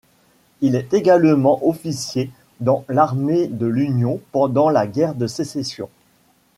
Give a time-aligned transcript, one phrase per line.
[0.61, 5.89] Il est également officier dans l'armée de l'Union pendant la guerre de Sécession.